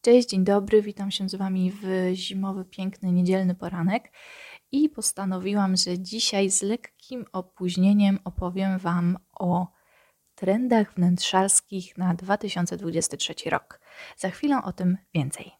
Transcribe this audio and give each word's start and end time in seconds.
Cześć, 0.00 0.28
dzień 0.28 0.44
dobry, 0.44 0.82
witam 0.82 1.10
się 1.10 1.28
z 1.28 1.34
Wami 1.34 1.72
w 1.72 2.10
zimowy, 2.14 2.64
piękny, 2.64 3.12
niedzielny 3.12 3.54
poranek 3.54 4.12
i 4.72 4.88
postanowiłam, 4.88 5.76
że 5.76 5.98
dzisiaj 5.98 6.50
z 6.50 6.62
lekkim 6.62 7.24
opóźnieniem 7.32 8.18
opowiem 8.24 8.78
Wam 8.78 9.18
o 9.38 9.66
trendach 10.34 10.94
wnętrzarskich 10.94 11.98
na 11.98 12.14
2023 12.14 13.34
rok. 13.50 13.80
Za 14.16 14.30
chwilę 14.30 14.62
o 14.64 14.72
tym 14.72 14.96
więcej. 15.14 15.52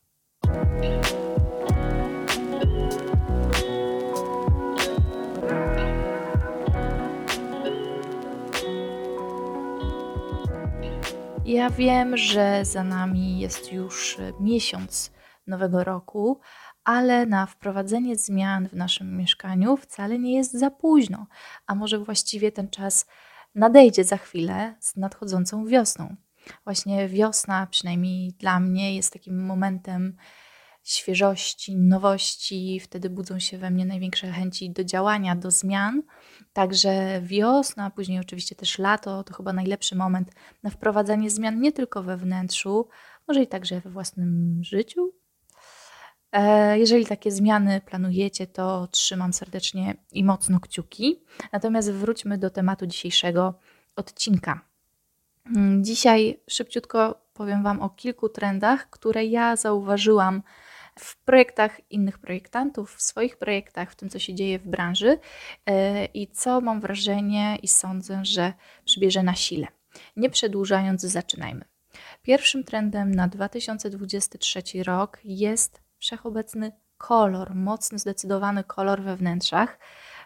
Ja 11.49 11.71
wiem, 11.71 12.17
że 12.17 12.65
za 12.65 12.85
nami 12.85 13.41
jest 13.41 13.73
już 13.73 14.19
miesiąc 14.41 15.13
nowego 15.47 15.85
roku, 15.85 16.41
ale 16.85 17.27
na 17.27 17.47
wprowadzenie 17.47 18.17
zmian 18.17 18.69
w 18.69 18.73
naszym 18.73 19.17
mieszkaniu 19.17 19.77
wcale 19.77 20.19
nie 20.19 20.37
jest 20.37 20.53
za 20.53 20.71
późno, 20.71 21.27
a 21.67 21.75
może 21.75 21.99
właściwie 21.99 22.53
ten 22.53 22.71
czas 22.71 23.07
nadejdzie 23.55 24.05
za 24.05 24.17
chwilę 24.17 24.75
z 24.81 24.97
nadchodzącą 24.97 25.67
wiosną. 25.67 26.17
Właśnie 26.65 27.09
wiosna, 27.09 27.67
przynajmniej 27.71 28.33
dla 28.33 28.61
mnie, 28.61 28.97
jest 28.97 29.13
takim 29.13 29.47
momentem 29.47 30.17
świeżości, 30.85 31.77
nowości, 31.77 32.81
wtedy 32.81 33.11
budzą 33.11 33.39
się 33.39 33.59
we 33.59 33.71
mnie 33.71 33.87
największe 33.87 34.33
chęci 34.33 34.71
do 34.71 34.85
działania, 34.85 35.37
do 35.37 35.51
zmian. 35.51 36.03
Także 36.53 37.21
wiosna, 37.23 37.85
a 37.85 37.91
później 37.91 38.21
oczywiście 38.21 38.55
też 38.55 38.79
lato 38.79 39.25
to 39.25 39.35
chyba 39.35 39.53
najlepszy 39.53 39.97
moment 39.97 40.31
na 40.63 40.71
wprowadzanie 40.71 41.31
zmian 41.31 41.61
nie 41.61 41.73
tylko 41.73 42.03
we 42.03 42.17
wnętrzu, 42.17 42.89
może 43.29 43.43
i 43.43 43.47
także 43.47 43.81
we 43.81 43.91
własnym 43.91 44.61
życiu. 44.65 45.13
E, 46.33 46.79
jeżeli 46.79 47.07
takie 47.07 47.31
zmiany 47.31 47.81
planujecie, 47.81 48.47
to 48.47 48.89
trzymam 48.91 49.33
serdecznie 49.33 49.97
i 50.13 50.25
mocno 50.25 50.61
kciuki. 50.61 51.21
Natomiast 51.53 51.93
wróćmy 51.93 52.39
do 52.39 52.51
tematu 52.51 52.87
dzisiejszego 52.87 53.55
odcinka. 53.97 54.61
Mm, 55.57 55.85
dzisiaj 55.85 56.41
szybciutko 56.49 57.21
powiem 57.35 57.63
Wam 57.63 57.81
o 57.81 57.91
kilku 57.91 58.29
trendach, 58.29 58.91
które 58.91 59.25
ja 59.25 59.57
zauważyłam 59.57 60.43
w 60.99 61.17
projektach 61.17 61.81
innych 61.91 62.19
projektantów, 62.19 62.95
w 62.95 63.03
swoich 63.03 63.37
projektach, 63.37 63.93
w 63.93 63.97
tym, 63.97 64.09
co 64.09 64.19
się 64.19 64.35
dzieje 64.35 64.59
w 64.59 64.67
branży 64.67 65.19
e, 65.67 66.05
i 66.05 66.27
co 66.27 66.61
mam 66.61 66.81
wrażenie 66.81 67.59
i 67.63 67.69
sądzę, 67.69 68.25
że 68.25 68.53
przybierze 68.85 69.23
na 69.23 69.35
sile. 69.35 69.67
Nie 70.17 70.31
przedłużając, 70.31 71.03
zaczynajmy. 71.03 71.65
Pierwszym 72.23 72.65
trendem 72.65 73.15
na 73.15 73.29
2023 73.29 74.63
rok 74.83 75.19
jest 75.25 75.83
wszechobecny 75.99 76.73
kolor, 76.99 77.55
mocny, 77.55 77.99
zdecydowany 77.99 78.65
kolor 78.65 79.03
we 79.03 79.17
wnętrzach. 79.17 79.79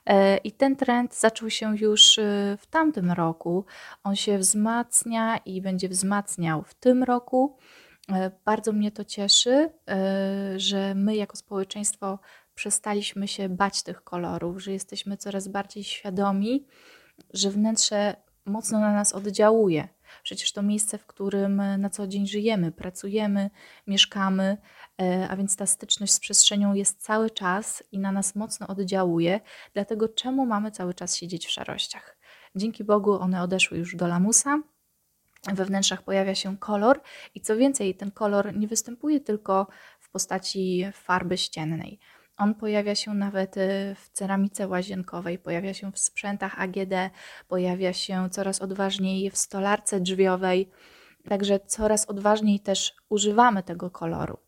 E, 0.07 0.37
I 0.37 0.53
ten 0.53 0.77
trend 0.77 1.15
zaczął 1.15 1.51
się 1.51 1.77
już 1.77 2.19
e, 2.19 2.57
w 2.61 2.67
tamtym 2.67 3.11
roku. 3.11 3.65
On 4.05 4.17
się 4.17 4.39
wzmacnia 4.39 5.37
i 5.37 5.63
będzie 5.63 5.89
wzmacniał 5.89 6.63
w 6.63 6.75
tym 6.75 7.03
roku. 7.03 7.57
E, 8.13 8.31
bardzo 8.45 8.73
mnie 8.73 8.93
to 8.93 9.05
cieszy, 9.05 9.71
e, 9.89 10.61
że 10.61 10.95
my 10.95 11.17
jako 11.17 11.37
społeczeństwo 11.37 12.19
przestaliśmy 12.55 13.29
się 13.29 13.49
bać 13.49 13.83
tych 13.83 14.05
kolorów, 14.05 14.63
że 14.63 14.73
jesteśmy 14.73 15.17
coraz 15.17 15.49
bardziej 15.49 15.85
świadomi, 15.85 16.67
że 17.35 17.51
wnętrze 17.51 18.17
mocno 18.45 18.81
na 18.81 18.93
nas 18.93 19.13
oddziałuje. 19.13 19.89
Przecież 20.23 20.53
to 20.53 20.63
miejsce, 20.63 20.99
w 20.99 21.07
którym 21.07 21.63
na 21.79 21.91
co 21.91 22.07
dzień 22.07 22.27
żyjemy, 22.27 22.73
pracujemy, 22.73 23.51
mieszkamy, 23.87 24.57
e, 25.01 25.29
a 25.29 25.37
więc 25.37 25.57
ta 25.57 25.67
styczność 25.67 26.13
z 26.13 26.21
przestrzenią 26.21 26.75
jest 26.75 27.03
cały 27.03 27.31
czas 27.31 27.85
i 27.93 27.99
na 27.99 28.13
nas 28.13 28.35
mocno 28.35 28.67
oddziałuje. 28.67 29.41
Dlatego 29.75 30.09
czemu 30.09 30.47
mamy 30.47 30.71
cały 30.71 30.95
czas 30.95 31.17
siedzieć 31.17 31.47
w 31.47 31.51
szarościach? 31.51 32.17
Dzięki 32.57 32.85
Bogu 32.85 33.13
one 33.13 33.43
odeszły 33.43 33.79
już 33.79 33.97
do 33.97 34.07
lamusa, 34.07 34.63
we 35.47 35.65
wnętrzach 35.65 36.03
pojawia 36.03 36.35
się 36.35 36.57
kolor 36.57 37.01
i 37.35 37.41
co 37.41 37.57
więcej, 37.57 37.95
ten 37.95 38.11
kolor 38.11 38.57
nie 38.57 38.69
występuje 38.69 39.21
tylko 39.21 39.67
w 40.01 40.11
postaci 40.11 40.87
farby 40.93 41.39
ściennej. 41.39 41.99
On 42.37 42.55
pojawia 42.55 42.95
się 42.95 43.15
nawet 43.15 43.57
y, 43.57 43.97
w 43.99 44.09
ceramice 44.13 44.69
łazienkowej, 44.69 45.39
pojawia 45.39 45.75
się 45.75 45.93
w 45.93 45.99
sprzętach 45.99 46.61
AGD, 46.61 46.95
pojawia 47.49 47.93
się 47.93 48.31
coraz 48.31 48.63
odważniej 48.63 49.31
w 49.31 49.37
stolarce 49.37 50.01
drzwiowej, 50.01 50.71
także 51.29 51.61
coraz 51.61 52.07
odważniej 52.07 52.61
też 52.61 52.95
używamy 53.09 53.63
tego 53.63 53.91
koloru. 53.91 54.39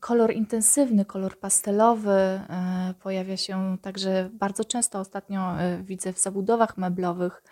Kolor 0.00 0.32
intensywny, 0.32 1.04
kolor 1.04 1.38
pastelowy 1.38 2.40
y, 2.90 2.94
pojawia 2.94 3.36
się 3.36 3.76
także 3.82 4.30
bardzo 4.32 4.64
często 4.64 4.98
ostatnio 4.98 5.62
y, 5.62 5.82
widzę 5.82 6.12
w 6.12 6.18
zabudowach 6.18 6.76
meblowych 6.76 7.42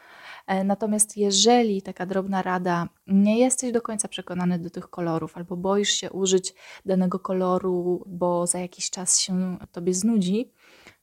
natomiast 0.64 1.16
jeżeli 1.16 1.82
taka 1.82 2.06
drobna 2.06 2.42
rada, 2.42 2.88
nie 3.06 3.38
jesteś 3.38 3.72
do 3.72 3.82
końca 3.82 4.08
przekonany 4.08 4.58
do 4.58 4.70
tych 4.70 4.90
kolorów, 4.90 5.36
albo 5.36 5.56
boisz 5.56 5.90
się 5.90 6.10
użyć 6.10 6.54
danego 6.86 7.18
koloru, 7.18 8.04
bo 8.06 8.46
za 8.46 8.58
jakiś 8.58 8.90
czas 8.90 9.20
się 9.20 9.58
tobie 9.72 9.94
znudzi, 9.94 10.52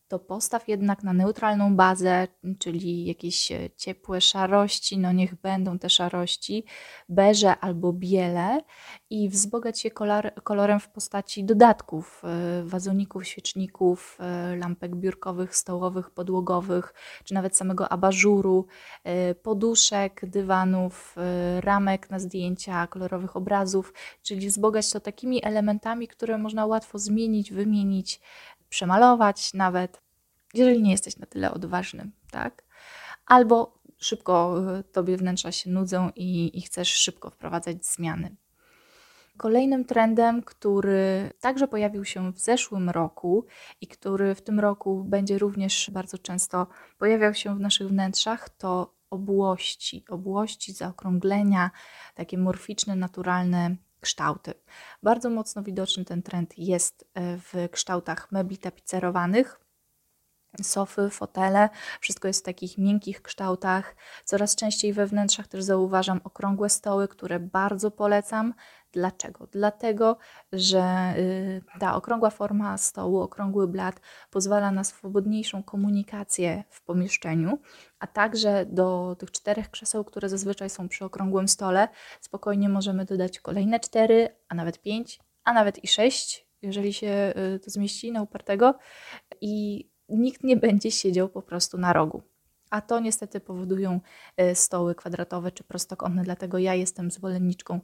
to 0.08 0.20
postaw 0.20 0.68
jednak 0.68 1.04
na 1.04 1.14
neutralną 1.14 1.76
bazę, 1.76 2.28
czyli 2.60 3.06
jakieś 3.06 3.52
e, 3.52 3.70
ciepłe 3.78 4.22
szarości, 4.22 4.98
no 4.98 5.12
niech 5.12 5.36
będą 5.36 5.80
te 5.80 5.90
szarości, 5.90 6.66
beże 7.10 7.60
albo 7.60 7.94
biele 7.94 8.62
i 9.10 9.30
wzbogać 9.30 9.86
je 9.86 9.92
kolor, 9.92 10.32
kolorem 10.44 10.80
w 10.80 10.90
postaci 10.90 11.44
dodatków, 11.44 12.22
e, 12.24 12.64
wazoników, 12.64 13.28
świeczników, 13.28 14.18
e, 14.20 14.56
lampek 14.56 14.96
biurkowych, 14.96 15.56
stołowych, 15.56 16.10
podłogowych, 16.10 16.94
czy 17.24 17.34
nawet 17.34 17.58
samego 17.58 17.90
abażuru, 17.90 18.66
poduszek, 19.44 20.22
dywanów, 20.24 21.16
ramek 21.60 22.10
na 22.10 22.20
zdjęcia, 22.20 22.88
kolorowych 22.88 23.36
obrazów, 23.36 23.94
czyli 24.22 24.48
wzbogać 24.48 24.92
to 24.92 25.00
takimi 25.00 25.46
elementami, 25.46 26.08
które 26.08 26.38
można 26.38 26.66
łatwo 26.66 27.00
zmienić, 27.00 27.52
wymienić, 27.54 28.22
przemalować 28.70 29.54
nawet, 29.54 30.05
jeżeli 30.56 30.82
nie 30.82 30.92
jesteś 30.92 31.18
na 31.18 31.26
tyle 31.26 31.54
odważny, 31.54 32.12
tak? 32.32 32.64
Albo 33.26 33.80
szybko 33.98 34.62
e, 34.78 34.84
tobie 34.84 35.18
wnętrza 35.18 35.52
się 35.52 35.70
nudzą 35.70 36.10
i, 36.16 36.58
i 36.58 36.62
chcesz 36.62 36.94
szybko 36.94 37.30
wprowadzać 37.30 37.86
zmiany. 37.86 38.36
Kolejnym 39.38 39.86
trendem, 39.86 40.44
który 40.44 41.32
także 41.40 41.68
pojawił 41.68 42.06
się 42.06 42.32
w 42.32 42.40
zeszłym 42.40 42.90
roku 42.90 43.46
i 43.82 43.88
który 43.88 44.36
w 44.36 44.42
tym 44.42 44.60
roku 44.60 45.04
będzie 45.04 45.38
również 45.38 45.90
bardzo 45.94 46.18
często 46.18 46.68
pojawiał 46.98 47.34
się 47.34 47.56
w 47.56 47.60
naszych 47.60 47.88
wnętrzach, 47.88 48.50
to 48.50 48.96
obłości, 49.10 50.06
obłości, 50.10 50.74
zaokrąglenia, 50.74 51.72
takie 52.16 52.38
morficzne, 52.38 52.96
naturalne 52.96 53.76
kształty. 54.02 54.54
Bardzo 55.04 55.30
mocno 55.30 55.64
widoczny 55.64 56.06
ten 56.06 56.24
trend 56.24 56.58
jest 56.58 57.08
e, 57.14 57.38
w 57.38 57.70
kształtach 57.72 58.32
mebli 58.32 58.58
tapicerowanych. 58.58 59.65
Sofy, 60.64 61.10
fotele, 61.10 61.70
wszystko 62.00 62.28
jest 62.28 62.40
w 62.40 62.46
takich 62.46 62.78
miękkich 62.78 63.22
kształtach. 63.22 63.96
Coraz 64.26 64.56
częściej 64.56 64.94
we 64.94 65.08
wnętrzach 65.08 65.48
też 65.48 65.64
zauważam 65.64 66.22
okrągłe 66.24 66.70
stoły, 66.70 67.08
które 67.08 67.40
bardzo 67.40 67.92
polecam. 67.92 68.54
Dlaczego? 68.92 69.48
Dlatego, 69.52 70.18
że 70.54 71.14
y, 71.18 71.62
ta 71.80 71.96
okrągła 71.96 72.30
forma 72.30 72.78
stołu, 72.78 73.20
okrągły 73.20 73.68
blat 73.68 74.02
pozwala 74.30 74.72
na 74.72 74.84
swobodniejszą 74.84 75.64
komunikację 75.64 76.64
w 76.70 76.82
pomieszczeniu, 76.82 77.60
a 78.00 78.08
także 78.08 78.66
do 78.66 79.16
tych 79.20 79.32
czterech 79.32 79.70
krzeseł, 79.70 80.04
które 80.04 80.30
zazwyczaj 80.30 80.70
są 80.70 80.90
przy 80.90 81.06
okrągłym 81.06 81.48
stole, 81.48 81.88
spokojnie 82.22 82.70
możemy 82.70 83.06
dodać 83.06 83.40
kolejne 83.40 83.80
cztery, 83.80 84.36
a 84.50 84.56
nawet 84.56 84.82
pięć, 84.82 85.20
a 85.44 85.54
nawet 85.54 85.84
i 85.84 85.88
sześć, 85.88 86.48
jeżeli 86.62 86.94
się 86.94 87.34
y, 87.56 87.60
to 87.60 87.70
zmieści 87.70 88.12
na 88.12 88.22
upartego. 88.22 88.76
I 89.42 89.86
nikt 90.10 90.44
nie 90.44 90.58
będzie 90.58 90.92
siedział 90.92 91.30
po 91.30 91.42
prostu 91.42 91.78
na 91.78 91.94
rogu. 91.94 92.22
A 92.70 92.82
to 92.82 93.00
niestety 93.00 93.40
powodują 93.40 94.00
y, 94.42 94.56
stoły 94.56 94.96
kwadratowe 94.96 95.52
czy 95.52 95.64
prostokątne, 95.64 96.24
dlatego 96.24 96.58
ja 96.58 96.74
jestem 96.74 97.12
zwolenniczką 97.12 97.80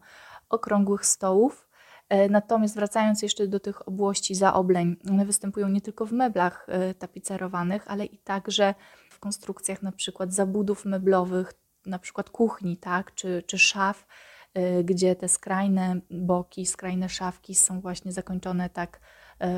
okrągłych 0.50 1.06
stołów. 1.06 1.68
E, 2.12 2.30
natomiast 2.30 2.76
wracając 2.76 3.22
jeszcze 3.22 3.48
do 3.48 3.60
tych 3.60 3.88
obłości 3.88 4.36
zaobleń, 4.36 4.96
one 5.10 5.26
występują 5.26 5.68
nie 5.68 5.82
tylko 5.82 6.06
w 6.06 6.12
meblach 6.12 6.66
e, 6.70 6.94
tapicerowanych, 6.94 7.84
ale 7.88 8.06
i 8.06 8.18
także 8.18 8.76
w 9.10 9.20
konstrukcjach 9.20 9.82
na 9.82 9.92
przykład 9.92 10.34
zabudów 10.34 10.86
meblowych, 10.86 11.54
na 11.86 12.00
przykład 12.00 12.30
kuchni, 12.30 12.78
tak, 12.78 13.16
czy, 13.16 13.44
czy 13.48 13.60
szaf, 13.60 14.08
e, 14.54 14.84
gdzie 14.84 15.16
te 15.16 15.30
skrajne 15.30 16.02
boki, 16.10 16.66
skrajne 16.66 17.10
szafki 17.10 17.56
są 17.56 17.82
właśnie 17.82 18.12
zakończone 18.12 18.70
tak 18.70 19.00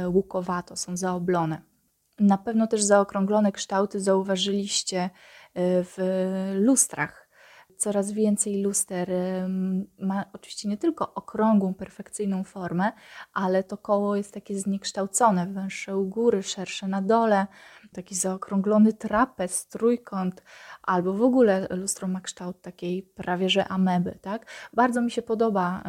łukowato, 0.07 0.75
są 0.75 0.97
zaoblone. 0.97 1.61
Na 2.19 2.37
pewno 2.37 2.67
też 2.67 2.81
zaokrąglone 2.83 3.51
kształty 3.51 3.99
zauważyliście 3.99 5.09
w 5.55 5.97
lustrach. 6.55 7.29
Coraz 7.77 8.11
więcej 8.11 8.61
luster 8.61 9.09
ma 9.99 10.25
oczywiście 10.33 10.69
nie 10.69 10.77
tylko 10.77 11.13
okrągłą, 11.13 11.73
perfekcyjną 11.73 12.43
formę, 12.43 12.91
ale 13.33 13.63
to 13.63 13.77
koło 13.77 14.15
jest 14.15 14.33
takie 14.33 14.59
zniekształcone, 14.59 15.47
węższe 15.47 15.97
u 15.97 16.05
góry, 16.05 16.43
szersze 16.43 16.87
na 16.87 17.01
dole, 17.01 17.47
taki 17.93 18.15
zaokrąglony 18.15 18.93
trapez, 18.93 19.67
trójkąt, 19.67 20.43
albo 20.81 21.13
w 21.13 21.21
ogóle 21.21 21.67
lustro 21.69 22.07
ma 22.07 22.21
kształt 22.21 22.61
takiej 22.61 23.03
prawie 23.03 23.49
że 23.49 23.67
ameby. 23.67 24.19
Tak? 24.21 24.45
Bardzo 24.73 25.01
mi 25.01 25.11
się 25.11 25.21
podoba 25.21 25.83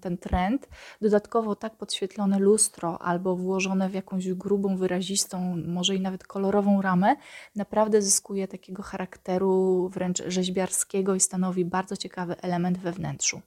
ten 0.00 0.18
trend. 0.18 0.68
Dodatkowo 1.00 1.56
tak 1.56 1.76
podświetlone 1.76 2.38
lustro 2.38 3.02
albo 3.02 3.36
włożone 3.36 3.88
w 3.88 3.94
jakąś 3.94 4.32
grubą, 4.32 4.76
wyrazistą, 4.76 5.56
może 5.66 5.96
i 5.96 6.00
nawet 6.00 6.24
kolorową 6.26 6.82
ramę, 6.82 7.16
naprawdę 7.56 8.02
zyskuje 8.02 8.48
takiego 8.48 8.82
charakteru 8.82 9.88
wręcz 9.88 10.22
rzeźbiarskiego 10.26 11.14
i 11.14 11.20
stanowi 11.20 11.64
bardzo 11.64 11.96
ciekawy 11.96 12.40
element 12.40 12.78
we 12.78 12.92
wnętrzu. 12.92 13.40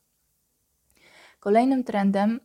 Kolejnym 1.39 1.83
trendem, 1.83 2.39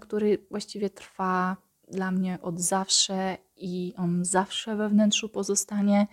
który 0.00 0.46
właściwie 0.50 0.90
trwa 0.90 1.56
dla 1.88 2.10
mnie 2.10 2.38
od 2.42 2.60
zawsze 2.60 3.36
i 3.56 3.94
on 3.96 4.24
zawsze 4.24 4.76
we 4.76 4.88
wnętrzu 4.88 5.28
pozostanie 5.28 6.06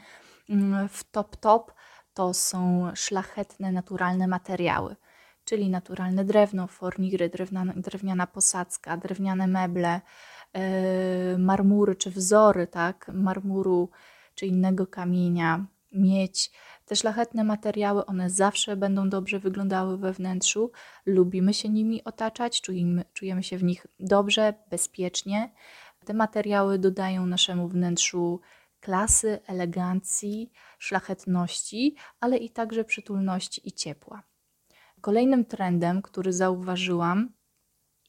mm, 0.49 0.89
w 0.89 1.03
top 1.03 1.35
top, 1.35 1.73
to 2.13 2.33
są 2.33 2.91
szlachetne, 2.95 3.71
naturalne 3.71 4.27
materiały, 4.27 4.95
czyli 5.45 5.69
naturalne 5.69 6.25
drewno, 6.25 6.67
forniry, 6.67 7.29
drewniana, 7.29 7.73
drewniana 7.75 8.27
posadzka, 8.27 8.97
drewniane 8.97 9.47
meble, 9.47 10.01
yy, 10.53 10.61
marmury 11.37 11.95
czy 11.95 12.11
wzory, 12.11 12.67
tak, 12.67 13.11
marmuru 13.13 13.89
czy 14.35 14.47
innego 14.47 14.87
kamienia, 14.87 15.65
miedź. 15.93 16.51
Te 16.85 16.95
szlachetne 16.95 17.43
materiały, 17.43 18.05
one 18.05 18.29
zawsze 18.29 18.77
będą 18.77 19.09
dobrze 19.09 19.39
wyglądały 19.39 19.97
we 19.97 20.13
wnętrzu. 20.13 20.71
Lubimy 21.05 21.53
się 21.53 21.69
nimi 21.69 22.03
otaczać, 22.03 22.61
czujemy, 22.61 23.05
czujemy 23.13 23.43
się 23.43 23.57
w 23.57 23.63
nich 23.63 23.87
dobrze, 23.99 24.53
bezpiecznie. 24.69 25.51
Te 26.05 26.13
materiały 26.13 26.79
dodają 26.79 27.25
naszemu 27.25 27.67
wnętrzu 27.67 28.41
klasy, 28.79 29.39
elegancji, 29.47 30.51
szlachetności, 30.79 31.95
ale 32.19 32.37
i 32.37 32.49
także 32.49 32.83
przytulności 32.83 33.67
i 33.67 33.71
ciepła. 33.71 34.23
Kolejnym 35.01 35.45
trendem, 35.45 36.01
który 36.01 36.33
zauważyłam 36.33 37.29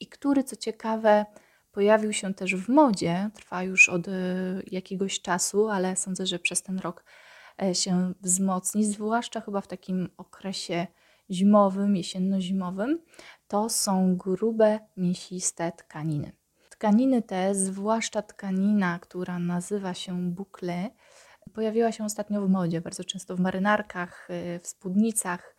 i 0.00 0.06
który, 0.06 0.44
co 0.44 0.56
ciekawe, 0.56 1.26
pojawił 1.72 2.12
się 2.12 2.34
też 2.34 2.56
w 2.56 2.68
modzie, 2.68 3.30
trwa 3.34 3.62
już 3.62 3.88
od 3.88 4.08
e, 4.08 4.12
jakiegoś 4.66 5.20
czasu, 5.20 5.68
ale 5.68 5.96
sądzę, 5.96 6.26
że 6.26 6.38
przez 6.38 6.62
ten 6.62 6.78
rok 6.78 7.04
się 7.72 8.14
wzmocni, 8.20 8.84
zwłaszcza 8.84 9.40
chyba 9.40 9.60
w 9.60 9.66
takim 9.66 10.08
okresie 10.16 10.86
zimowym, 11.30 11.96
jesienno-zimowym, 11.96 12.98
to 13.48 13.68
są 13.68 14.16
grube, 14.16 14.80
mięsiste 14.96 15.72
tkaniny. 15.72 16.32
Tkaniny 16.70 17.22
te, 17.22 17.54
zwłaszcza 17.54 18.22
tkanina, 18.22 18.98
która 18.98 19.38
nazywa 19.38 19.94
się 19.94 20.30
boucle, 20.30 20.90
pojawiła 21.52 21.92
się 21.92 22.04
ostatnio 22.04 22.42
w 22.42 22.50
modzie, 22.50 22.80
bardzo 22.80 23.04
często 23.04 23.36
w 23.36 23.40
marynarkach, 23.40 24.28
y, 24.30 24.60
w 24.62 24.66
spódnicach. 24.66 25.56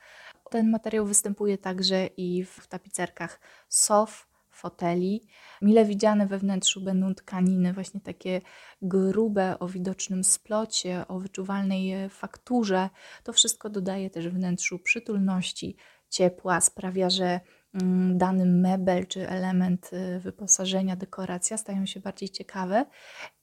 Ten 0.50 0.72
materiał 0.72 1.06
występuje 1.06 1.58
także 1.58 2.06
i 2.06 2.44
w 2.44 2.68
tapicerkach 2.68 3.40
sof, 3.70 4.28
foteli. 4.56 5.28
Mile 5.62 5.86
widziane 5.86 6.28
we 6.28 6.38
wnętrzu 6.38 6.82
będą 6.82 7.16
tkaniny 7.16 7.74
właśnie 7.74 8.02
takie 8.02 8.42
grube, 8.82 9.60
o 9.60 9.68
widocznym 9.68 10.24
splocie, 10.24 11.06
o 11.08 11.20
wyczuwalnej 11.20 12.10
fakturze. 12.10 12.90
To 13.24 13.34
wszystko 13.34 13.70
dodaje 13.70 14.10
też 14.10 14.28
wnętrzu 14.30 14.80
przytulności, 14.80 15.76
ciepła, 16.10 16.62
sprawia, 16.62 17.10
że 17.10 17.40
Mm, 17.82 18.18
dany 18.18 18.46
mebel 18.46 19.08
czy 19.08 19.30
element 19.30 19.94
y, 19.94 20.20
wyposażenia, 20.20 20.96
dekoracja 20.96 21.58
stają 21.58 21.86
się 21.86 22.00
bardziej 22.00 22.30
ciekawe 22.30 22.86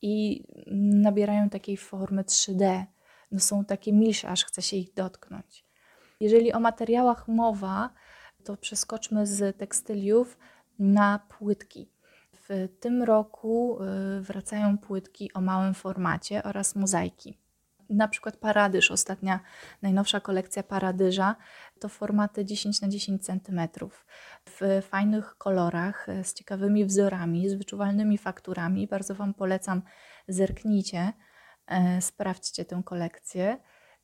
i 0.02 0.44
nabierają 0.76 1.50
takiej 1.50 1.76
formy 1.76 2.22
3D. 2.22 2.84
No 3.32 3.40
są 3.40 3.64
takie 3.64 3.92
milsze, 3.92 4.28
aż 4.28 4.44
chce 4.44 4.62
się 4.62 4.76
ich 4.76 4.94
dotknąć. 4.94 5.64
Jeżeli 6.20 6.52
o 6.52 6.60
materiałach 6.60 7.28
mowa, 7.28 7.90
to 8.44 8.56
przeskoczmy 8.56 9.26
z 9.26 9.58
tekstyliów 9.58 10.38
na 10.82 11.18
płytki. 11.38 11.90
W 12.32 12.68
tym 12.80 13.02
roku 13.02 13.78
y, 13.82 14.20
wracają 14.20 14.78
płytki 14.78 15.32
o 15.32 15.40
małym 15.40 15.74
formacie 15.74 16.42
oraz 16.42 16.76
mozaiki 16.76 17.42
na 17.92 18.08
przykład 18.08 18.36
Paradyż, 18.36 18.90
ostatnia, 18.90 19.40
najnowsza 19.82 20.20
kolekcja 20.20 20.62
Paradyża, 20.62 21.36
to 21.80 21.88
formaty 21.88 22.44
10 22.44 22.80
na 22.80 22.88
10 22.88 23.26
cm 23.26 23.60
w 24.48 24.82
fajnych 24.82 25.34
kolorach, 25.38 26.06
z 26.22 26.34
ciekawymi 26.34 26.84
wzorami, 26.84 27.48
z 27.48 27.54
wyczuwalnymi 27.54 28.18
fakturami. 28.18 28.86
Bardzo 28.86 29.14
Wam 29.14 29.34
polecam, 29.34 29.82
zerknijcie, 30.28 31.12
e, 31.66 32.00
sprawdźcie 32.00 32.64
tę 32.64 32.82
kolekcję. 32.84 33.58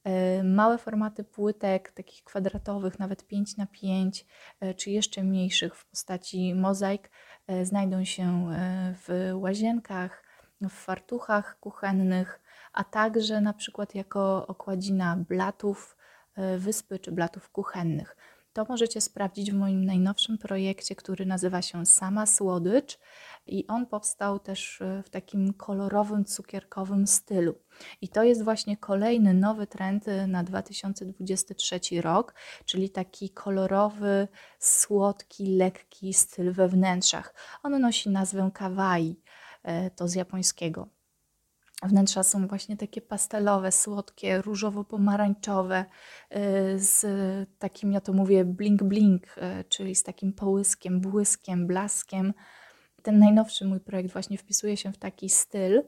E, 0.08 0.42
małe 0.42 0.78
formaty 0.78 1.24
płytek, 1.24 1.92
takich 1.92 2.24
kwadratowych, 2.24 2.98
nawet 2.98 3.26
5 3.26 3.56
na 3.56 3.66
5 3.66 4.26
e, 4.60 4.74
czy 4.74 4.90
jeszcze 4.90 5.22
mniejszych 5.22 5.76
w 5.76 5.86
postaci 5.86 6.54
mozaik, 6.54 7.10
znajdą 7.62 8.04
się 8.04 8.50
w 9.06 9.30
łazienkach, 9.34 10.22
w 10.60 10.72
fartuchach 10.72 11.60
kuchennych, 11.60 12.40
a 12.72 12.84
także 12.84 13.40
na 13.40 13.52
przykład 13.52 13.94
jako 13.94 14.46
okładzina 14.46 15.16
blatów 15.28 15.96
e, 16.36 16.58
wyspy 16.58 16.98
czy 16.98 17.12
blatów 17.12 17.50
kuchennych. 17.50 18.16
To 18.52 18.64
możecie 18.68 19.00
sprawdzić 19.00 19.52
w 19.52 19.54
moim 19.54 19.84
najnowszym 19.84 20.38
projekcie, 20.38 20.94
który 20.94 21.26
nazywa 21.26 21.62
się 21.62 21.86
Sama 21.86 22.26
Słodycz 22.26 22.98
i 23.46 23.66
on 23.66 23.86
powstał 23.86 24.38
też 24.38 24.80
e, 24.80 25.02
w 25.02 25.10
takim 25.10 25.54
kolorowym, 25.54 26.24
cukierkowym 26.24 27.06
stylu. 27.06 27.54
I 28.00 28.08
to 28.08 28.22
jest 28.22 28.44
właśnie 28.44 28.76
kolejny 28.76 29.34
nowy 29.34 29.66
trend 29.66 30.08
e, 30.08 30.26
na 30.26 30.44
2023 30.44 31.80
rok, 32.00 32.34
czyli 32.64 32.90
taki 32.90 33.30
kolorowy, 33.30 34.28
słodki, 34.58 35.56
lekki 35.56 36.14
styl 36.14 36.52
we 36.52 36.68
wnętrzach. 36.68 37.34
On 37.62 37.80
nosi 37.80 38.10
nazwę 38.10 38.50
kawaii, 38.54 39.20
to 39.96 40.08
z 40.08 40.14
japońskiego. 40.14 40.97
Wnętrza 41.82 42.22
są 42.22 42.46
właśnie 42.46 42.76
takie 42.76 43.00
pastelowe, 43.00 43.72
słodkie, 43.72 44.42
różowo-pomarańczowe, 44.42 45.84
y, 45.84 46.78
z 46.78 47.06
takim, 47.58 47.92
ja 47.92 48.00
to 48.00 48.12
mówię, 48.12 48.44
blink-blink, 48.44 49.20
y, 49.60 49.64
czyli 49.68 49.94
z 49.94 50.02
takim 50.02 50.32
połyskiem, 50.32 51.00
błyskiem, 51.00 51.66
blaskiem. 51.66 52.34
Ten 53.02 53.18
najnowszy 53.18 53.64
mój 53.64 53.80
projekt 53.80 54.12
właśnie 54.12 54.38
wpisuje 54.38 54.76
się 54.76 54.92
w 54.92 54.98
taki 54.98 55.28
styl. 55.28 55.82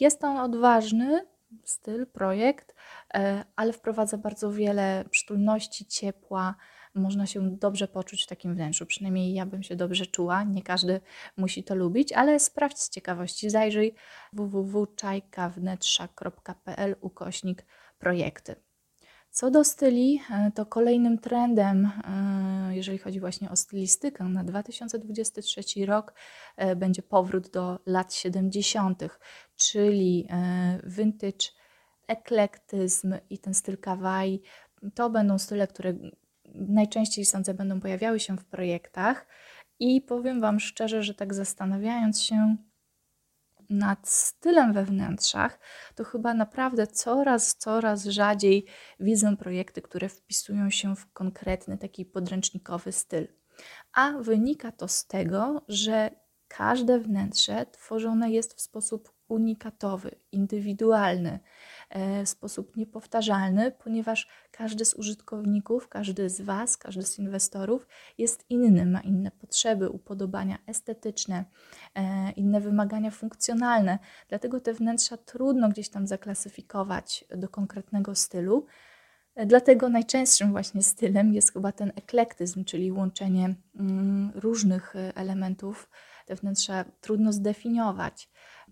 Jest 0.00 0.24
on 0.24 0.36
odważny, 0.36 1.26
styl, 1.64 2.06
projekt, 2.06 2.70
y, 2.70 3.18
ale 3.56 3.72
wprowadza 3.72 4.18
bardzo 4.18 4.52
wiele 4.52 5.04
przytulności, 5.10 5.86
ciepła, 5.86 6.54
można 6.94 7.26
się 7.26 7.56
dobrze 7.56 7.88
poczuć 7.88 8.24
w 8.24 8.26
takim 8.26 8.54
wnętrzu. 8.54 8.86
Przynajmniej 8.86 9.34
ja 9.34 9.46
bym 9.46 9.62
się 9.62 9.76
dobrze 9.76 10.06
czuła. 10.06 10.44
Nie 10.44 10.62
każdy 10.62 11.00
musi 11.36 11.64
to 11.64 11.74
lubić, 11.74 12.12
ale 12.12 12.40
sprawdź 12.40 12.78
z 12.78 12.90
ciekawości. 12.90 13.50
Zajrzyj 13.50 13.94
www.czajkawnętrza.pl 14.32 16.96
ukośnik 17.00 17.66
projekty. 17.98 18.56
Co 19.34 19.50
do 19.50 19.64
styli, 19.64 20.20
e, 20.30 20.50
to 20.54 20.66
kolejnym 20.66 21.18
trendem, 21.18 21.90
e, 22.04 22.76
jeżeli 22.76 22.98
chodzi 22.98 23.20
właśnie 23.20 23.50
o 23.50 23.56
stylistykę 23.56 24.24
na 24.24 24.44
2023 24.44 25.86
rok, 25.86 26.14
e, 26.56 26.76
będzie 26.76 27.02
powrót 27.02 27.50
do 27.50 27.78
lat 27.86 28.14
70., 28.14 29.18
czyli 29.56 30.28
vintage, 30.84 31.46
eklektyzm 32.08 33.14
i 33.30 33.38
ten 33.38 33.54
styl 33.54 33.78
kawaii. 33.78 34.42
To 34.94 35.10
będą 35.10 35.38
style, 35.38 35.66
które 35.66 35.94
najczęściej 36.54 37.24
sądzę 37.24 37.54
będą 37.54 37.80
pojawiały 37.80 38.20
się 38.20 38.36
w 38.36 38.44
projektach 38.44 39.26
i 39.78 40.00
powiem 40.00 40.40
Wam 40.40 40.60
szczerze, 40.60 41.02
że 41.02 41.14
tak 41.14 41.34
zastanawiając 41.34 42.22
się 42.22 42.56
nad 43.70 44.08
stylem 44.08 44.72
we 44.72 44.84
wnętrzach, 44.84 45.58
to 45.94 46.04
chyba 46.04 46.34
naprawdę 46.34 46.86
coraz, 46.86 47.56
coraz 47.56 48.04
rzadziej 48.04 48.66
widzę 49.00 49.36
projekty, 49.36 49.82
które 49.82 50.08
wpisują 50.08 50.70
się 50.70 50.96
w 50.96 51.12
konkretny 51.12 51.78
taki 51.78 52.04
podręcznikowy 52.04 52.92
styl. 52.92 53.28
A 53.92 54.12
wynika 54.12 54.72
to 54.72 54.88
z 54.88 55.06
tego, 55.06 55.62
że 55.68 56.10
każde 56.48 56.98
wnętrze 56.98 57.66
tworzone 57.66 58.30
jest 58.30 58.54
w 58.54 58.60
sposób 58.60 59.12
unikatowy, 59.28 60.10
indywidualny, 60.32 61.40
w 62.24 62.28
sposób 62.28 62.76
niepowtarzalny, 62.76 63.72
ponieważ 63.72 64.28
każdy 64.50 64.84
z 64.84 64.94
użytkowników, 64.94 65.88
każdy 65.88 66.30
z 66.30 66.40
Was, 66.40 66.76
każdy 66.76 67.02
z 67.02 67.18
inwestorów 67.18 67.86
jest 68.18 68.44
inny, 68.50 68.86
ma 68.86 69.00
inne 69.00 69.30
potrzeby, 69.30 69.90
upodobania 69.90 70.58
estetyczne, 70.66 71.44
e, 71.94 72.30
inne 72.30 72.60
wymagania 72.60 73.10
funkcjonalne. 73.10 73.98
Dlatego 74.28 74.60
te 74.60 74.74
wnętrza 74.74 75.16
trudno 75.16 75.68
gdzieś 75.68 75.88
tam 75.88 76.06
zaklasyfikować 76.06 77.24
do 77.36 77.48
konkretnego 77.48 78.14
stylu. 78.14 78.66
Dlatego 79.46 79.88
najczęstszym 79.88 80.50
właśnie 80.50 80.82
stylem 80.82 81.34
jest 81.34 81.52
chyba 81.52 81.72
ten 81.72 81.92
eklektyzm, 81.96 82.64
czyli 82.64 82.92
łączenie 82.92 83.54
mm, 83.74 84.32
różnych 84.34 84.96
e, 84.96 85.16
elementów. 85.16 85.90
Te 86.26 86.34
wnętrza 86.34 86.84
trudno 87.00 87.32
zdefiniować. 87.32 88.30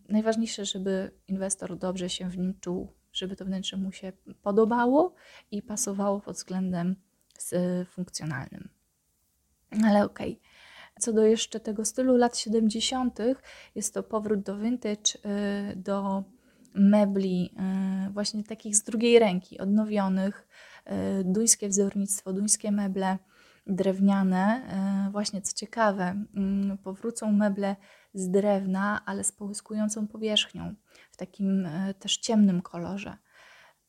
Najważniejsze, 0.08 0.64
żeby 0.64 1.10
inwestor 1.28 1.78
dobrze 1.78 2.10
się 2.10 2.28
w 2.28 2.38
nim 2.38 2.54
czuł, 2.60 2.92
żeby 3.12 3.36
to 3.36 3.44
wnętrze 3.44 3.76
mu 3.76 3.92
się 3.92 4.12
podobało 4.42 5.14
i 5.50 5.62
pasowało 5.62 6.20
pod 6.20 6.36
względem 6.36 6.96
funkcjonalnym. 7.86 8.68
Ale 9.84 10.04
okej. 10.04 10.32
Okay. 10.32 10.52
Co 11.00 11.12
do 11.12 11.24
jeszcze 11.24 11.60
tego 11.60 11.84
stylu 11.84 12.16
lat 12.16 12.38
70., 12.38 13.18
jest 13.74 13.94
to 13.94 14.02
powrót 14.02 14.40
do 14.40 14.58
vintage, 14.58 15.18
y, 15.72 15.76
do 15.76 16.24
mebli, 16.74 17.54
y, 18.08 18.12
właśnie 18.12 18.44
takich 18.44 18.76
z 18.76 18.82
drugiej 18.82 19.18
ręki, 19.18 19.58
odnowionych, 19.58 20.48
y, 21.20 21.24
duńskie 21.24 21.68
wzornictwo, 21.68 22.32
duńskie 22.32 22.72
meble 22.72 23.18
drewniane. 23.66 24.62
Właśnie 25.12 25.42
co 25.42 25.56
ciekawe, 25.56 26.24
mm, 26.34 26.78
powrócą 26.78 27.32
meble 27.32 27.76
z 28.14 28.30
drewna, 28.30 29.02
ale 29.06 29.24
z 29.24 29.32
połyskującą 29.32 30.08
powierzchnią, 30.08 30.74
w 31.10 31.16
takim 31.16 31.68
też 31.98 32.16
ciemnym 32.16 32.62
kolorze. 32.62 33.16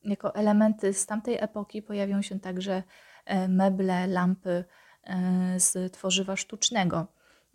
Jako 0.03 0.35
elementy 0.35 0.93
z 0.93 1.05
tamtej 1.05 1.37
epoki 1.39 1.81
pojawią 1.81 2.21
się 2.21 2.39
także 2.39 2.83
meble, 3.47 4.07
lampy 4.07 4.65
E, 5.03 5.59
z 5.59 5.93
tworzywa 5.93 6.35
sztucznego 6.35 7.07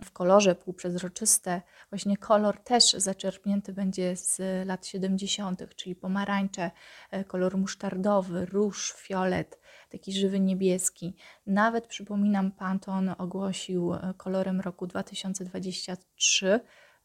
w 0.04 0.12
kolorze 0.12 0.54
półprzezroczyste. 0.54 1.62
Właśnie 1.90 2.16
kolor 2.16 2.60
też 2.60 2.92
zaczerpnięty 2.92 3.72
będzie 3.72 4.16
z 4.16 4.40
lat 4.66 4.86
70., 4.86 5.74
czyli 5.76 5.96
pomarańcze, 5.96 6.70
e, 7.10 7.24
kolor 7.24 7.56
musztardowy, 7.56 8.46
róż, 8.46 8.94
fiolet, 8.96 9.58
taki 9.88 10.12
żywy 10.12 10.40
niebieski. 10.40 11.16
Nawet 11.46 11.86
przypominam, 11.86 12.52
Pantone 12.52 13.18
ogłosił 13.18 13.94
e, 13.94 14.14
kolorem 14.16 14.60
roku 14.60 14.86
2023 14.86 16.60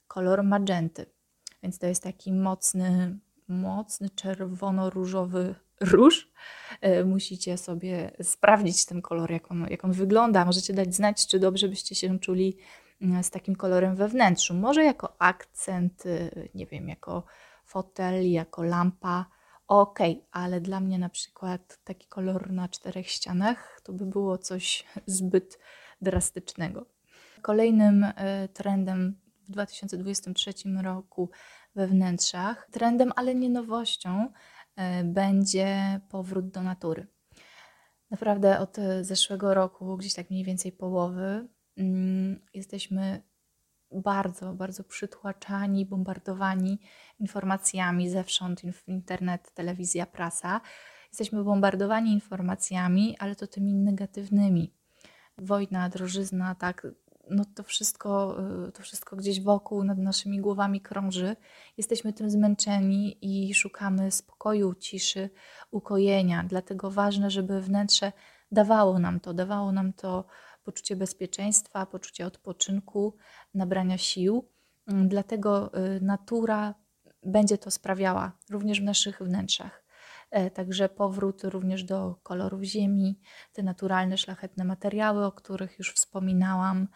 kolor 0.07 0.43
magenty. 0.43 1.05
Więc 1.63 1.79
to 1.79 1.87
jest 1.87 2.03
taki 2.03 2.33
mocny, 2.33 3.19
mocny 3.47 4.09
czerwono-różowy 4.09 5.55
róż. 5.81 6.31
E, 6.81 7.03
musicie 7.03 7.57
sobie 7.57 8.11
sprawdzić 8.21 8.85
ten 8.85 9.01
kolor, 9.01 9.31
jak 9.31 9.51
on, 9.51 9.67
jak 9.69 9.85
on 9.85 9.91
wygląda. 9.91 10.45
Możecie 10.45 10.73
dać 10.73 10.95
znać, 10.95 11.27
czy 11.27 11.39
dobrze 11.39 11.67
byście 11.67 11.95
się 11.95 12.19
czuli 12.19 12.57
mm, 13.01 13.23
z 13.23 13.29
takim 13.29 13.55
kolorem 13.55 13.95
we 13.95 14.07
wnętrzu. 14.07 14.53
Może 14.53 14.83
jako 14.83 15.15
akcent, 15.19 16.05
y, 16.05 16.49
nie 16.55 16.65
wiem, 16.65 16.89
jako 16.89 17.23
fotel, 17.65 18.31
jako 18.31 18.63
lampa. 18.63 19.25
Ok, 19.67 20.00
ale 20.32 20.62
dla 20.62 20.79
mnie 20.79 21.00
na 21.00 21.10
przykład 21.10 21.79
taki 21.84 22.08
kolor 22.08 22.51
na 22.51 22.70
czterech 22.70 23.10
ścianach 23.10 23.82
to 23.84 23.93
by 23.93 24.05
było 24.05 24.38
coś 24.38 24.86
zbyt 25.05 25.60
drastycznego. 26.01 26.86
Kolejnym 27.41 28.03
e, 28.03 28.48
trendem 28.48 29.20
w 29.48 29.51
2023 29.51 30.53
roku 30.84 31.29
we 31.75 31.88
wnętrzach, 31.88 32.67
trendem, 32.72 33.12
ale 33.15 33.36
nie 33.36 33.50
nowością, 33.50 34.29
E, 34.75 35.03
będzie 35.03 36.00
powrót 36.10 36.50
do 36.50 36.63
natury. 36.63 37.08
Naprawdę 38.12 38.60
od 38.60 38.77
zeszłego 39.01 39.53
roku, 39.53 39.98
gdzieś 39.98 40.13
tak 40.13 40.29
mniej 40.29 40.43
więcej 40.43 40.72
połowy, 40.72 41.48
mm, 41.77 42.41
jesteśmy 42.53 43.22
bardzo, 43.95 44.53
bardzo 44.53 44.83
przytłaczani, 44.83 45.85
bombardowani 45.85 46.79
informacjami 47.19 48.09
zewsząd, 48.09 48.62
internet, 48.88 49.53
telewizja, 49.53 50.05
prasa. 50.05 50.62
Jesteśmy 51.07 51.43
bombardowani 51.43 52.12
informacjami, 52.12 53.17
ale 53.19 53.35
to 53.35 53.47
tymi 53.47 53.73
negatywnymi. 53.73 54.73
Wojna, 55.38 55.89
drożyzna, 55.89 56.55
tak, 56.55 56.88
no 57.29 57.43
to 57.55 57.63
wszystko, 57.63 58.38
y, 58.67 58.71
to 58.71 58.83
wszystko 58.83 59.15
gdzieś 59.15 59.41
wokół, 59.41 59.83
nad 59.83 59.97
naszymi 59.97 60.39
głowami 60.41 60.81
krąży. 60.81 61.35
Jesteśmy 61.77 62.13
tym 62.13 62.29
zmęczeni 62.29 63.17
i 63.21 63.53
szukamy 63.53 64.12
spokoju, 64.12 64.75
ciszy, 64.75 65.29
ukojenia. 65.71 66.43
Dlatego 66.47 66.91
ważne, 66.91 67.29
żeby 67.31 67.62
wnętrze 67.62 68.12
dawało 68.51 69.00
nam 69.00 69.19
to, 69.19 69.33
dawało 69.33 69.71
nam 69.71 69.93
to 69.93 70.25
poczucie 70.63 70.96
bezpieczeństwa, 70.96 71.86
poczucie 71.86 72.25
odpoczynku, 72.25 73.17
nabrania 73.53 73.98
sił. 73.98 74.50
Mm, 74.88 75.10
dlatego 75.10 75.72
y, 75.96 76.01
natura 76.01 76.75
będzie 77.24 77.58
to 77.58 77.72
sprawiała 77.72 78.32
również 78.50 78.82
w 78.82 78.84
naszych 78.84 79.22
wnętrzach. 79.22 79.84
E, 80.32 80.51
także 80.51 80.89
powrót 80.89 81.43
również 81.43 81.84
do 81.84 82.15
kolorów 82.24 82.62
ziemi, 82.62 83.20
te 83.53 83.63
naturalne, 83.63 84.17
szlachetne 84.17 84.63
materiały, 84.63 85.25
o 85.25 85.32
których 85.32 85.79
już 85.79 85.93
wspominałam, 85.93 86.88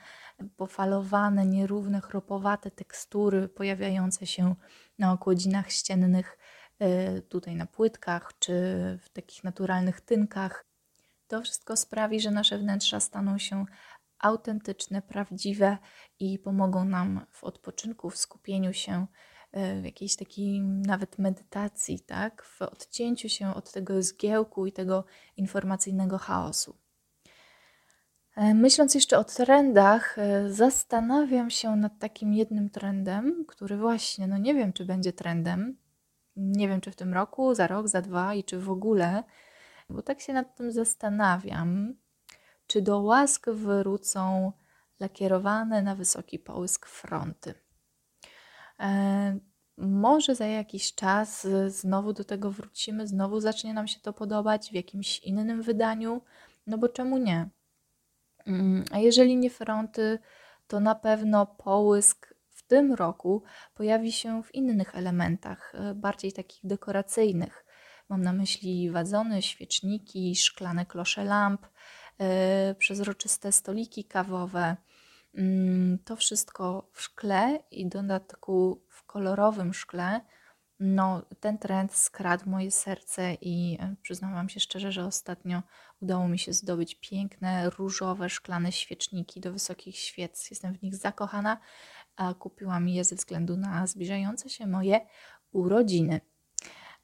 pofalowane, 0.58 1.46
nierówne, 1.46 2.02
chropowate 2.02 2.72
tekstury 2.72 3.50
pojawiające 3.50 4.28
się 4.28 4.56
na 5.00 5.12
okładzinach 5.12 5.72
ściennych, 5.72 6.38
e, 6.80 7.22
tutaj 7.22 7.56
na 7.56 7.66
płytkach 7.66 8.32
czy 8.40 8.54
w 9.02 9.10
takich 9.10 9.44
naturalnych 9.44 10.02
tynkach. 10.02 10.66
To 11.28 11.42
wszystko 11.42 11.76
sprawi, 11.76 12.20
że 12.20 12.32
nasze 12.32 12.58
wnętrza 12.58 13.00
staną 13.00 13.38
się 13.38 13.66
autentyczne, 14.20 15.02
prawdziwe 15.02 15.78
i 16.20 16.40
pomogą 16.40 16.86
nam 16.86 17.26
w 17.32 17.44
odpoczynku, 17.44 18.10
w 18.10 18.18
skupieniu 18.18 18.74
się 18.74 19.08
E, 19.52 19.82
w 19.82 19.86
jakiejś 19.86 20.16
takiej 20.16 20.62
nawet 20.62 21.20
medytacji, 21.20 22.00
tak? 22.00 22.44
w 22.44 22.62
odcięciu 22.62 23.30
się 23.30 23.54
od 23.56 23.72
tego 23.72 24.02
zgiełku 24.02 24.66
i 24.66 24.72
tego 24.72 25.06
informacyjnego 25.38 26.18
chaosu. 26.18 26.78
E, 28.36 28.54
myśląc 28.54 28.96
jeszcze 28.96 29.18
o 29.18 29.24
trendach, 29.24 30.18
e, 30.18 30.50
zastanawiam 30.50 31.50
się 31.50 31.76
nad 31.76 32.00
takim 32.00 32.34
jednym 32.34 32.70
trendem, 32.70 33.46
który 33.48 33.78
właśnie, 33.78 34.28
no 34.28 34.38
nie 34.38 34.54
wiem, 34.54 34.74
czy 34.74 34.86
będzie 34.86 35.14
trendem. 35.14 35.78
Nie 36.36 36.68
wiem, 36.68 36.82
czy 36.82 36.92
w 36.92 36.96
tym 36.96 37.14
roku, 37.14 37.56
za 37.56 37.68
rok, 37.68 37.88
za 37.88 38.02
dwa 38.02 38.34
i 38.34 38.44
czy 38.44 38.60
w 38.60 38.70
ogóle, 38.70 39.24
bo 39.90 40.02
tak 40.02 40.22
się 40.22 40.34
nad 40.34 40.56
tym 40.56 40.72
zastanawiam, 40.72 41.96
czy 42.68 42.82
do 42.82 43.00
łask 43.00 43.50
wrócą 43.50 44.52
lakierowane 45.00 45.82
na 45.82 45.96
wysoki 45.96 46.40
połysk 46.40 46.86
fronty. 46.86 47.54
E, 48.80 49.40
może 49.78 50.36
za 50.36 50.46
jakiś 50.46 50.96
czas 50.96 51.48
znowu 51.68 52.14
do 52.14 52.24
tego 52.24 52.52
wrócimy, 52.52 53.08
znowu 53.08 53.40
zacznie 53.40 53.74
nam 53.74 53.88
się 53.88 54.00
to 54.00 54.14
podobać 54.14 54.70
w 54.70 54.74
jakimś 54.74 55.20
innym 55.20 55.62
wydaniu, 55.62 56.22
no 56.68 56.78
bo 56.78 56.90
czemu 56.90 57.18
nie? 57.18 57.50
Mm, 58.46 58.86
a 58.92 59.00
jeżeli 59.00 59.38
nie 59.38 59.50
fronty, 59.50 60.20
to 60.68 60.80
na 60.80 60.96
pewno 60.96 61.46
połysk 61.46 62.34
w 62.50 62.64
tym 62.64 62.94
roku 62.94 63.44
pojawi 63.76 64.12
się 64.12 64.44
w 64.44 64.56
innych 64.56 64.96
elementach, 64.96 65.74
e, 65.76 65.94
bardziej 65.94 66.34
takich 66.34 66.60
dekoracyjnych. 66.64 67.67
Mam 68.10 68.22
na 68.22 68.34
myśli 68.34 68.92
wazony, 68.92 69.42
świeczniki, 69.42 70.36
szklane 70.36 70.86
klosze 70.86 71.24
lamp, 71.24 71.68
yy, 72.20 72.28
przezroczyste 72.76 73.52
stoliki 73.52 74.04
kawowe, 74.04 74.78
Mm, 75.38 76.00
to 76.06 76.16
wszystko 76.16 76.90
w 76.94 77.02
szkle 77.02 77.60
i 77.72 77.90
dodatku 77.90 78.82
w 78.90 79.04
kolorowym 79.04 79.74
szkle, 79.74 80.22
no 80.80 81.22
ten 81.40 81.58
trend 81.58 81.94
skradł 81.94 82.50
moje 82.50 82.72
serce 82.72 83.34
i 83.34 83.78
e, 83.80 83.96
przyznam 84.02 84.34
Wam 84.34 84.50
się 84.50 84.60
szczerze, 84.60 84.92
że 84.92 85.06
ostatnio 85.06 85.64
udało 86.02 86.28
mi 86.28 86.40
się 86.40 86.54
zdobyć 86.54 86.96
piękne, 86.96 87.70
różowe, 87.70 88.30
szklane 88.30 88.72
świeczniki 88.72 89.40
do 89.40 89.52
wysokich 89.52 89.98
świec. 89.98 90.50
Jestem 90.50 90.74
w 90.74 90.82
nich 90.82 90.96
zakochana, 90.96 91.58
a 92.16 92.34
kupiłam 92.34 92.90
je 92.90 93.04
ze 93.04 93.16
względu 93.16 93.58
na 93.58 93.88
zbliżające 93.88 94.50
się 94.50 94.68
moje 94.68 95.00
urodziny. 95.52 96.22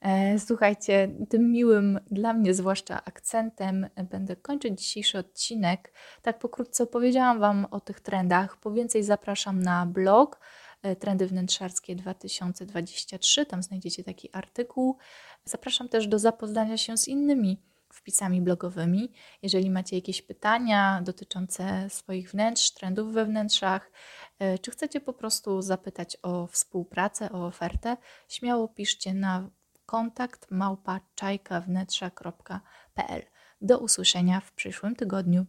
E, 0.03 0.39
słuchajcie, 0.39 1.15
tym 1.29 1.51
miłym 1.51 1.99
dla 2.11 2.33
mnie 2.33 2.53
zwłaszcza 2.53 3.05
akcentem 3.05 3.89
będę 4.09 4.35
kończyć 4.35 4.79
dzisiejszy 4.79 5.17
odcinek. 5.17 5.93
Tak 6.21 6.39
pokrótce 6.39 6.83
opowiedziałam 6.83 7.39
Wam 7.39 7.67
o 7.71 7.79
tych 7.79 7.99
trendach. 7.99 8.57
Po 8.57 8.71
więcej 8.71 9.03
zapraszam 9.03 9.61
na 9.61 9.85
blog 9.85 10.39
e, 10.81 10.95
Trendy 10.95 11.27
Wnętrzarskie 11.27 11.95
2023. 11.95 13.45
Tam 13.45 13.63
znajdziecie 13.63 14.03
taki 14.03 14.29
artykuł. 14.33 14.97
Zapraszam 15.45 15.89
też 15.89 16.07
do 16.07 16.19
zapoznania 16.19 16.77
się 16.77 16.97
z 16.97 17.07
innymi 17.07 17.61
wpisami 17.93 18.41
blogowymi. 18.41 19.11
Jeżeli 19.41 19.69
macie 19.71 19.95
jakieś 19.95 20.21
pytania 20.21 21.01
dotyczące 21.03 21.89
swoich 21.89 22.31
wnętrz, 22.31 22.71
trendów 22.71 23.13
we 23.13 23.25
wnętrzach, 23.25 23.91
e, 24.39 24.59
czy 24.59 24.71
chcecie 24.71 25.01
po 25.01 25.13
prostu 25.13 25.61
zapytać 25.61 26.17
o 26.21 26.47
współpracę, 26.47 27.31
o 27.31 27.45
ofertę, 27.45 27.97
śmiało 28.27 28.67
piszcie 28.67 29.13
na 29.13 29.49
kontakt 29.93 30.51
małpa 30.51 30.99
czajkawnetrza.pl. 31.15 33.21
Do 33.61 33.79
usłyszenia 33.79 34.39
w 34.39 34.51
przyszłym 34.51 34.95
tygodniu. 34.95 35.45